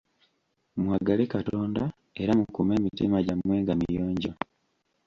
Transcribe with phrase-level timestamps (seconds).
[0.81, 1.83] Mwagale katonda
[2.21, 4.31] era mukuume emitima gyammwe nga miyonjo.